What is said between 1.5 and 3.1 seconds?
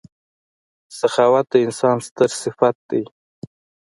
د انسان ستر صفت دی.